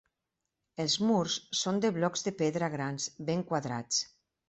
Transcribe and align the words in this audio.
Els 0.83 0.95
murs 1.09 1.35
són 1.61 1.79
de 1.85 1.93
blocs 1.99 2.27
de 2.29 2.35
pedra 2.43 2.73
grans, 2.79 3.11
ben 3.31 3.49
quadrats. 3.53 4.05